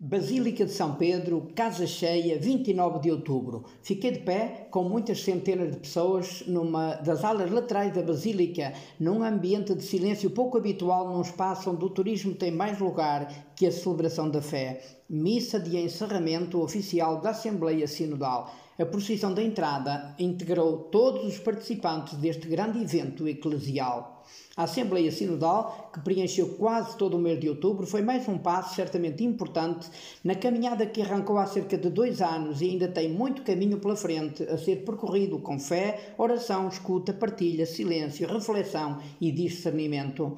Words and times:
Basílica 0.00 0.64
de 0.64 0.70
São 0.70 0.94
Pedro, 0.94 1.48
casa 1.56 1.84
cheia, 1.84 2.38
29 2.38 3.00
de 3.00 3.10
outubro. 3.10 3.64
Fiquei 3.82 4.12
de 4.12 4.20
pé 4.20 4.68
com 4.70 4.84
muitas 4.84 5.24
centenas 5.24 5.72
de 5.72 5.76
pessoas 5.78 6.44
numa 6.46 6.94
das 6.94 7.24
alas 7.24 7.50
laterais 7.50 7.92
da 7.92 8.00
Basílica, 8.00 8.74
num 9.00 9.24
ambiente 9.24 9.74
de 9.74 9.82
silêncio 9.82 10.30
pouco 10.30 10.56
habitual 10.56 11.08
num 11.08 11.20
espaço 11.20 11.68
onde 11.68 11.84
o 11.84 11.90
turismo 11.90 12.32
tem 12.32 12.52
mais 12.52 12.78
lugar 12.78 13.52
que 13.56 13.66
a 13.66 13.72
celebração 13.72 14.30
da 14.30 14.40
fé. 14.40 14.97
Missa 15.10 15.58
de 15.58 15.74
encerramento 15.78 16.60
oficial 16.60 17.22
da 17.22 17.30
Assembleia 17.30 17.88
Sinodal. 17.88 18.54
A 18.78 18.84
procissão 18.84 19.32
da 19.32 19.42
entrada 19.42 20.14
integrou 20.18 20.80
todos 20.92 21.24
os 21.24 21.38
participantes 21.38 22.12
deste 22.18 22.46
grande 22.46 22.82
evento 22.82 23.26
eclesial. 23.26 24.22
A 24.54 24.64
Assembleia 24.64 25.10
Sinodal, 25.10 25.90
que 25.94 26.00
preencheu 26.00 26.50
quase 26.58 26.94
todo 26.98 27.16
o 27.16 27.18
mês 27.18 27.40
de 27.40 27.48
outubro, 27.48 27.86
foi 27.86 28.02
mais 28.02 28.28
um 28.28 28.36
passo 28.36 28.74
certamente 28.74 29.24
importante 29.24 29.88
na 30.22 30.34
caminhada 30.34 30.84
que 30.84 31.00
arrancou 31.00 31.38
há 31.38 31.46
cerca 31.46 31.78
de 31.78 31.88
dois 31.88 32.20
anos 32.20 32.60
e 32.60 32.66
ainda 32.66 32.86
tem 32.86 33.08
muito 33.08 33.40
caminho 33.40 33.78
pela 33.78 33.96
frente 33.96 34.42
a 34.42 34.58
ser 34.58 34.84
percorrido 34.84 35.38
com 35.38 35.58
fé, 35.58 36.12
oração, 36.18 36.68
escuta, 36.68 37.14
partilha, 37.14 37.64
silêncio, 37.64 38.28
reflexão 38.28 38.98
e 39.18 39.32
discernimento. 39.32 40.36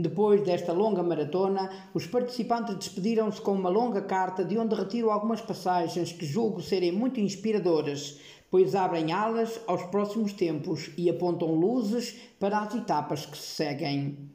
Depois 0.00 0.40
desta 0.42 0.72
longa 0.72 1.02
maratona, 1.02 1.68
os 1.92 2.06
participantes 2.06 2.76
despediram-se 2.76 3.40
com 3.40 3.50
uma 3.50 3.68
longa 3.68 4.00
carta 4.08 4.42
de 4.42 4.58
onde 4.58 4.74
retiro 4.74 5.10
algumas 5.10 5.42
passagens 5.42 6.10
que 6.10 6.24
julgo 6.24 6.62
serem 6.62 6.90
muito 6.90 7.20
inspiradoras, 7.20 8.18
pois 8.50 8.74
abrem 8.74 9.12
alas 9.12 9.60
aos 9.66 9.82
próximos 9.84 10.32
tempos 10.32 10.90
e 10.96 11.10
apontam 11.10 11.54
luzes 11.54 12.16
para 12.40 12.58
as 12.58 12.74
etapas 12.74 13.26
que 13.26 13.36
se 13.36 13.54
seguem. 13.54 14.30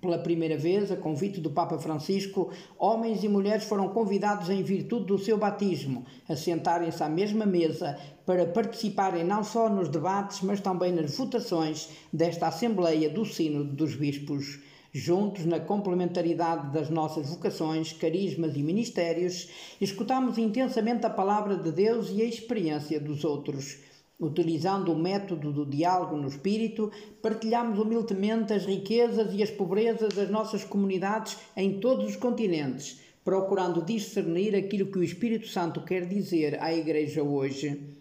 Pela 0.00 0.18
primeira 0.18 0.56
vez, 0.56 0.90
a 0.90 0.96
convite 0.96 1.40
do 1.40 1.50
Papa 1.50 1.76
Francisco, 1.78 2.50
homens 2.78 3.22
e 3.22 3.28
mulheres 3.28 3.64
foram 3.64 3.88
convidados 3.88 4.48
em 4.48 4.62
virtude 4.62 5.04
do 5.06 5.18
seu 5.18 5.36
batismo 5.36 6.06
a 6.26 6.34
sentarem-se 6.34 7.02
à 7.02 7.08
mesma 7.08 7.44
mesa 7.44 7.98
para 8.24 8.46
participarem 8.46 9.24
não 9.24 9.44
só 9.44 9.68
nos 9.68 9.88
debates, 9.88 10.40
mas 10.40 10.60
também 10.60 10.92
nas 10.92 11.14
votações 11.16 11.90
desta 12.10 12.46
Assembleia 12.46 13.10
do 13.10 13.26
Sínodo 13.26 13.74
dos 13.74 13.94
Bispos. 13.96 14.60
Juntos, 14.92 15.44
na 15.44 15.60
complementaridade 15.60 16.72
das 16.72 16.90
nossas 16.90 17.30
vocações, 17.30 17.92
carismas 17.92 18.56
e 18.56 18.62
ministérios, 18.62 19.48
escutamos 19.80 20.36
intensamente 20.36 21.06
a 21.06 21.10
palavra 21.10 21.56
de 21.56 21.70
Deus 21.70 22.10
e 22.10 22.20
a 22.20 22.24
experiência 22.24 22.98
dos 22.98 23.22
outros. 23.22 23.78
Utilizando 24.18 24.92
o 24.92 24.98
método 24.98 25.52
do 25.52 25.64
diálogo 25.64 26.16
no 26.16 26.26
espírito, 26.26 26.90
partilhamos 27.22 27.78
humildemente 27.78 28.52
as 28.52 28.66
riquezas 28.66 29.32
e 29.32 29.44
as 29.44 29.50
pobrezas 29.50 30.12
das 30.12 30.28
nossas 30.28 30.64
comunidades 30.64 31.38
em 31.56 31.78
todos 31.78 32.06
os 32.06 32.16
continentes, 32.16 33.00
procurando 33.24 33.84
discernir 33.84 34.56
aquilo 34.56 34.90
que 34.90 34.98
o 34.98 35.04
Espírito 35.04 35.46
Santo 35.46 35.84
quer 35.84 36.04
dizer 36.04 36.60
à 36.60 36.74
Igreja 36.74 37.22
hoje. 37.22 37.96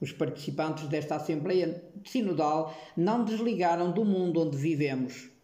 Os 0.00 0.12
participantes 0.12 0.86
desta 0.86 1.16
Assembleia 1.16 1.82
Sinodal 2.04 2.72
não 2.96 3.24
desligaram 3.24 3.90
do 3.90 4.04
mundo 4.04 4.40
onde 4.40 4.56
vivemos 4.56 5.36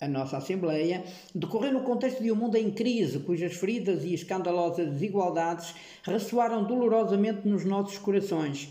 a 0.00 0.06
nossa 0.06 0.36
Assembleia, 0.36 1.04
decorreu 1.34 1.72
no 1.72 1.80
contexto 1.80 2.22
de 2.22 2.30
um 2.30 2.36
mundo 2.36 2.56
em 2.56 2.70
crise, 2.70 3.20
cujas 3.20 3.54
feridas 3.54 4.04
e 4.04 4.12
escandalosas 4.12 4.88
desigualdades 4.88 5.74
ressoaram 6.02 6.64
dolorosamente 6.64 7.48
nos 7.48 7.64
nossos 7.64 7.96
corações 7.96 8.68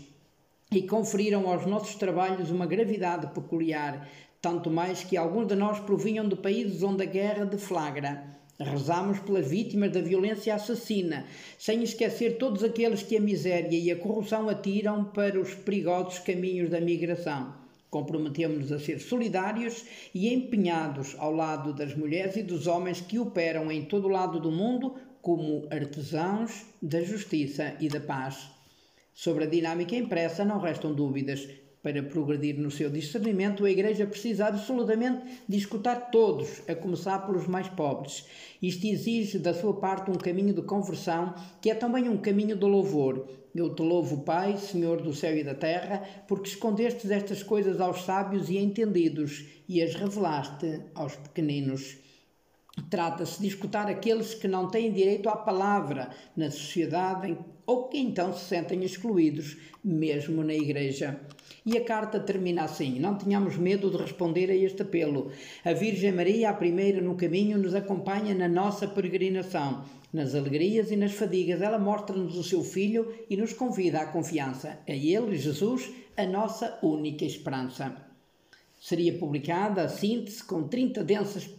e 0.70 0.82
conferiram 0.82 1.48
aos 1.48 1.66
nossos 1.66 1.96
trabalhos 1.96 2.50
uma 2.50 2.66
gravidade 2.66 3.26
peculiar, 3.28 4.08
tanto 4.40 4.70
mais 4.70 5.02
que 5.02 5.16
alguns 5.16 5.48
de 5.48 5.56
nós 5.56 5.80
provinham 5.80 6.28
de 6.28 6.36
países 6.36 6.82
onde 6.82 7.02
a 7.02 7.06
guerra 7.06 7.44
deflagra. 7.44 8.36
Rezamos 8.58 9.18
pelas 9.20 9.48
vítimas 9.48 9.92
da 9.92 10.00
violência 10.00 10.54
assassina, 10.54 11.26
sem 11.58 11.82
esquecer 11.82 12.38
todos 12.38 12.64
aqueles 12.64 13.02
que 13.02 13.16
a 13.16 13.20
miséria 13.20 13.76
e 13.76 13.90
a 13.90 13.96
corrupção 13.96 14.48
atiram 14.48 15.04
para 15.04 15.38
os 15.38 15.54
perigosos 15.54 16.20
caminhos 16.20 16.70
da 16.70 16.80
migração. 16.80 17.65
Comprometemos-nos 17.90 18.72
a 18.72 18.78
ser 18.78 19.00
solidários 19.00 19.84
e 20.14 20.32
empenhados 20.32 21.14
ao 21.18 21.32
lado 21.32 21.72
das 21.72 21.94
mulheres 21.94 22.36
e 22.36 22.42
dos 22.42 22.66
homens 22.66 23.00
que 23.00 23.18
operam 23.18 23.70
em 23.70 23.84
todo 23.84 24.06
o 24.06 24.10
lado 24.10 24.40
do 24.40 24.50
mundo 24.50 24.94
como 25.22 25.66
artesãos 25.70 26.66
da 26.82 27.02
justiça 27.02 27.76
e 27.80 27.88
da 27.88 28.00
paz. 28.00 28.48
Sobre 29.14 29.44
a 29.44 29.48
dinâmica 29.48 29.96
impressa 29.96 30.44
não 30.44 30.60
restam 30.60 30.94
dúvidas. 30.94 31.48
Para 31.86 32.02
progredir 32.02 32.58
no 32.58 32.68
seu 32.68 32.90
discernimento, 32.90 33.64
a 33.64 33.70
Igreja 33.70 34.08
precisa 34.08 34.46
absolutamente 34.46 35.22
de 35.48 35.56
escutar 35.56 36.10
todos, 36.10 36.60
a 36.68 36.74
começar 36.74 37.20
pelos 37.20 37.46
mais 37.46 37.68
pobres. 37.68 38.26
Isto 38.60 38.88
exige 38.88 39.38
da 39.38 39.54
sua 39.54 39.72
parte 39.72 40.10
um 40.10 40.16
caminho 40.16 40.52
de 40.52 40.62
conversão, 40.62 41.32
que 41.60 41.70
é 41.70 41.76
também 41.76 42.08
um 42.08 42.16
caminho 42.16 42.56
de 42.56 42.64
louvor. 42.64 43.28
Eu 43.54 43.72
te 43.72 43.82
louvo, 43.82 44.24
Pai, 44.24 44.56
Senhor 44.56 45.00
do 45.00 45.14
céu 45.14 45.36
e 45.36 45.44
da 45.44 45.54
terra, 45.54 46.02
porque 46.26 46.48
escondestes 46.48 47.08
estas 47.08 47.44
coisas 47.44 47.80
aos 47.80 48.04
sábios 48.04 48.50
e 48.50 48.58
entendidos 48.58 49.44
e 49.68 49.80
as 49.80 49.94
revelaste 49.94 50.80
aos 50.92 51.14
pequeninos. 51.14 51.98
Trata-se 52.90 53.40
de 53.40 53.48
escutar 53.48 53.88
aqueles 53.88 54.34
que 54.34 54.46
não 54.46 54.68
têm 54.68 54.92
direito 54.92 55.28
à 55.28 55.36
palavra 55.36 56.10
na 56.36 56.50
sociedade 56.50 57.36
ou 57.66 57.88
que 57.88 57.98
então 57.98 58.32
se 58.32 58.44
sentem 58.44 58.84
excluídos, 58.84 59.56
mesmo 59.82 60.44
na 60.44 60.54
Igreja. 60.54 61.18
E 61.64 61.76
a 61.76 61.84
carta 61.84 62.20
termina 62.20 62.62
assim: 62.62 63.00
Não 63.00 63.16
tenhamos 63.16 63.56
medo 63.56 63.90
de 63.90 63.96
responder 63.96 64.50
a 64.50 64.54
este 64.54 64.82
apelo. 64.82 65.32
A 65.64 65.72
Virgem 65.72 66.12
Maria, 66.12 66.50
a 66.50 66.54
primeira 66.54 67.00
no 67.00 67.16
caminho, 67.16 67.58
nos 67.58 67.74
acompanha 67.74 68.34
na 68.34 68.46
nossa 68.46 68.86
peregrinação. 68.86 69.84
Nas 70.12 70.34
alegrias 70.34 70.92
e 70.92 70.96
nas 70.96 71.12
fadigas, 71.12 71.60
ela 71.60 71.78
mostra-nos 71.78 72.36
o 72.36 72.44
seu 72.44 72.62
Filho 72.62 73.12
e 73.28 73.36
nos 73.36 73.52
convida 73.52 74.00
à 74.00 74.06
confiança. 74.06 74.78
É 74.86 74.96
Ele, 74.96 75.36
Jesus, 75.36 75.90
a 76.16 76.24
nossa 76.24 76.78
única 76.82 77.24
esperança. 77.24 77.96
Seria 78.80 79.18
publicada 79.18 79.82
a 79.82 79.88
síntese 79.88 80.44
com 80.44 80.68
30 80.68 81.02
densas 81.02 81.50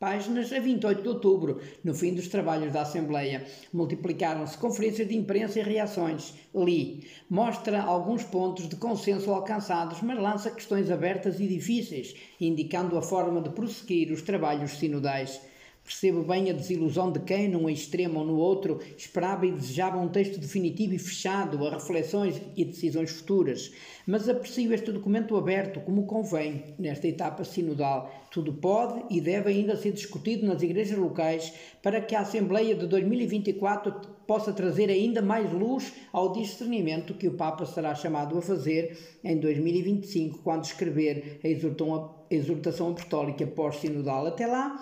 páginas 0.00 0.50
a 0.50 0.58
28 0.58 1.02
de 1.02 1.08
outubro, 1.08 1.60
no 1.84 1.94
fim 1.94 2.14
dos 2.14 2.26
trabalhos 2.26 2.72
da 2.72 2.80
Assembleia. 2.80 3.44
Multiplicaram-se 3.70 4.56
conferências 4.56 5.06
de 5.06 5.14
imprensa 5.14 5.60
e 5.60 5.62
reações. 5.62 6.32
Li. 6.54 7.06
Mostra 7.28 7.82
alguns 7.82 8.24
pontos 8.24 8.66
de 8.66 8.76
consenso 8.76 9.30
alcançados, 9.30 10.00
mas 10.00 10.18
lança 10.18 10.50
questões 10.50 10.90
abertas 10.90 11.38
e 11.38 11.46
difíceis, 11.46 12.14
indicando 12.40 12.96
a 12.96 13.02
forma 13.02 13.42
de 13.42 13.50
prosseguir 13.50 14.10
os 14.10 14.22
trabalhos 14.22 14.78
sinodais. 14.78 15.38
Percebo 15.82 16.22
bem 16.22 16.48
a 16.48 16.52
desilusão 16.52 17.10
de 17.10 17.18
quem, 17.20 17.48
num 17.48 17.68
extremo 17.68 18.20
ou 18.20 18.24
no 18.24 18.36
outro, 18.36 18.78
esperava 18.96 19.44
e 19.44 19.50
desejava 19.50 19.98
um 19.98 20.08
texto 20.08 20.38
definitivo 20.38 20.94
e 20.94 20.98
fechado 20.98 21.66
a 21.66 21.70
reflexões 21.70 22.40
e 22.56 22.64
decisões 22.64 23.10
futuras, 23.10 23.72
mas 24.06 24.28
aprecio 24.28 24.72
este 24.72 24.92
documento 24.92 25.36
aberto 25.36 25.80
como 25.80 26.06
convém 26.06 26.74
nesta 26.78 27.08
etapa 27.08 27.42
sinodal. 27.42 28.08
Tudo 28.30 28.52
pode 28.52 29.02
e 29.10 29.20
deve 29.20 29.50
ainda 29.50 29.76
ser 29.76 29.92
discutido 29.92 30.46
nas 30.46 30.62
igrejas 30.62 30.96
locais 30.96 31.52
para 31.82 32.00
que 32.00 32.14
a 32.14 32.20
Assembleia 32.20 32.76
de 32.76 32.86
2024 32.86 34.20
possa 34.28 34.52
trazer 34.52 34.88
ainda 34.90 35.20
mais 35.20 35.52
luz 35.52 35.92
ao 36.12 36.32
discernimento 36.32 37.14
que 37.14 37.26
o 37.26 37.34
Papa 37.34 37.66
será 37.66 37.96
chamado 37.96 38.38
a 38.38 38.42
fazer 38.42 38.96
em 39.24 39.36
2025, 39.36 40.38
quando 40.38 40.64
escrever 40.64 41.40
a 41.42 42.32
exortação 42.32 42.90
apostólica 42.90 43.44
pós-sinodal. 43.44 44.26
Até 44.28 44.46
lá, 44.46 44.80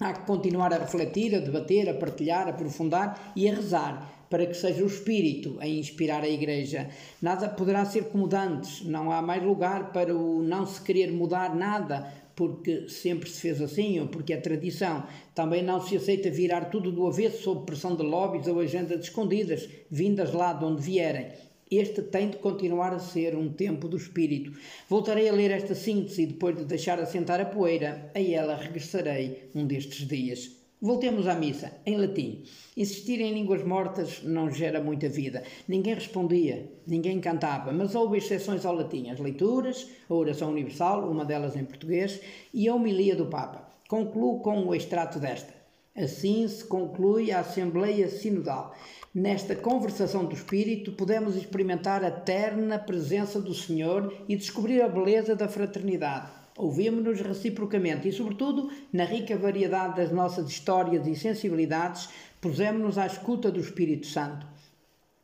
Há 0.00 0.12
que 0.12 0.26
continuar 0.26 0.72
a 0.72 0.78
refletir, 0.78 1.34
a 1.34 1.40
debater, 1.40 1.88
a 1.88 1.94
partilhar, 1.94 2.46
a 2.46 2.50
aprofundar 2.50 3.32
e 3.34 3.48
a 3.48 3.54
rezar 3.54 4.18
para 4.30 4.46
que 4.46 4.54
seja 4.54 4.84
o 4.84 4.86
Espírito 4.86 5.56
a 5.58 5.66
inspirar 5.66 6.22
a 6.22 6.28
Igreja. 6.28 6.88
Nada 7.20 7.48
poderá 7.48 7.84
ser 7.84 8.04
como 8.04 8.28
antes, 8.34 8.84
não 8.84 9.10
há 9.10 9.20
mais 9.22 9.42
lugar 9.42 9.92
para 9.92 10.14
o 10.14 10.42
não 10.42 10.66
se 10.66 10.80
querer 10.82 11.10
mudar 11.10 11.56
nada, 11.56 12.12
porque 12.36 12.88
sempre 12.88 13.28
se 13.28 13.40
fez 13.40 13.60
assim 13.60 13.98
ou 13.98 14.06
porque 14.06 14.32
é 14.32 14.36
tradição. 14.36 15.02
Também 15.34 15.62
não 15.62 15.80
se 15.80 15.96
aceita 15.96 16.30
virar 16.30 16.66
tudo 16.66 16.92
do 16.92 17.06
avesso 17.06 17.42
sob 17.42 17.66
pressão 17.66 17.96
de 17.96 18.02
lobbies 18.02 18.46
ou 18.46 18.60
agendas 18.60 19.00
escondidas, 19.00 19.68
vindas 19.90 20.32
lá 20.32 20.52
de 20.52 20.64
onde 20.64 20.82
vierem. 20.82 21.32
Este 21.70 22.00
tem 22.00 22.30
de 22.30 22.38
continuar 22.38 22.94
a 22.94 22.98
ser 22.98 23.36
um 23.36 23.52
tempo 23.52 23.88
do 23.88 23.96
espírito. 23.98 24.58
Voltarei 24.88 25.28
a 25.28 25.32
ler 25.32 25.50
esta 25.50 25.74
síntese 25.74 26.22
e 26.22 26.26
depois 26.26 26.56
de 26.56 26.64
deixar 26.64 26.98
assentar 26.98 27.40
a 27.40 27.44
poeira, 27.44 28.10
a 28.14 28.20
ela 28.20 28.56
regressarei 28.56 29.50
um 29.54 29.66
destes 29.66 30.08
dias. 30.08 30.56
Voltemos 30.80 31.26
à 31.26 31.34
missa, 31.34 31.72
em 31.84 31.96
latim. 31.96 32.44
Insistir 32.76 33.20
em 33.20 33.34
línguas 33.34 33.64
mortas 33.64 34.22
não 34.22 34.50
gera 34.50 34.80
muita 34.80 35.08
vida. 35.08 35.42
Ninguém 35.66 35.94
respondia, 35.94 36.72
ninguém 36.86 37.20
cantava, 37.20 37.72
mas 37.72 37.94
houve 37.94 38.16
exceções 38.16 38.64
ao 38.64 38.74
latim: 38.74 39.10
as 39.10 39.18
leituras, 39.18 39.90
a 40.08 40.14
oração 40.14 40.50
universal, 40.50 41.10
uma 41.10 41.24
delas 41.24 41.56
em 41.56 41.64
português, 41.64 42.20
e 42.54 42.68
a 42.68 42.74
homilia 42.74 43.16
do 43.16 43.26
Papa. 43.26 43.68
Concluo 43.88 44.40
com 44.40 44.66
o 44.66 44.74
extrato 44.74 45.18
desta. 45.18 45.57
Assim 45.98 46.46
se 46.46 46.64
conclui 46.64 47.32
a 47.32 47.40
Assembleia 47.40 48.08
Sinodal. 48.08 48.72
Nesta 49.12 49.56
conversação 49.56 50.24
do 50.24 50.34
Espírito, 50.34 50.92
podemos 50.92 51.34
experimentar 51.34 52.04
a 52.04 52.10
terna 52.10 52.78
presença 52.78 53.40
do 53.40 53.52
Senhor 53.52 54.14
e 54.28 54.36
descobrir 54.36 54.80
a 54.80 54.88
beleza 54.88 55.34
da 55.34 55.48
fraternidade. 55.48 56.30
Ouvimos-nos 56.56 57.20
reciprocamente 57.20 58.08
e, 58.08 58.12
sobretudo, 58.12 58.70
na 58.92 59.04
rica 59.04 59.36
variedade 59.36 59.96
das 59.96 60.12
nossas 60.12 60.48
histórias 60.48 61.06
e 61.06 61.16
sensibilidades, 61.16 62.08
Pusemos-nos 62.40 62.96
à 62.98 63.06
escuta 63.06 63.50
do 63.50 63.58
Espírito 63.58 64.06
Santo. 64.06 64.46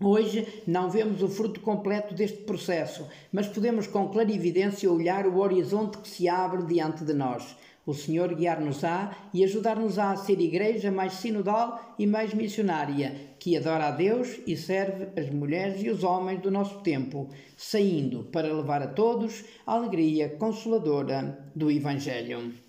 Hoje 0.06 0.47
não 0.67 0.91
vemos 0.91 1.23
o 1.23 1.29
fruto 1.29 1.61
completo 1.61 2.12
deste 2.12 2.43
processo, 2.43 3.09
mas 3.33 3.49
podemos 3.49 3.87
com 3.87 4.06
clarividência 4.09 4.93
olhar 4.93 5.27
o 5.27 5.39
horizonte 5.39 5.97
que 5.97 6.09
se 6.09 6.29
abre 6.29 6.62
diante 6.67 7.03
de 7.05 7.15
nós. 7.15 7.56
O 7.87 7.95
Senhor 7.95 8.35
guiar-nos-á 8.35 9.17
e 9.33 9.43
ajudar-nos-á 9.43 10.11
a 10.11 10.17
ser 10.17 10.39
igreja 10.41 10.91
mais 10.91 11.15
sinodal 11.15 11.95
e 11.99 12.06
mais 12.06 12.35
missionária, 12.35 13.15
que 13.39 13.56
adora 13.56 13.87
a 13.87 13.91
Deus 13.93 14.41
e 14.47 14.59
serve 14.59 15.09
as 15.19 15.31
mulheres 15.31 15.83
e 15.83 15.89
os 15.89 16.05
homens 16.05 16.43
do 16.43 16.51
nosso 16.51 16.81
tempo, 16.81 17.31
saindo 17.56 18.25
para 18.25 18.53
levar 18.53 18.83
a 18.83 18.89
todos 18.89 19.43
a 19.67 19.73
alegria 19.73 20.29
consoladora 20.29 21.51
do 21.56 21.71
Evangelho. 21.71 22.63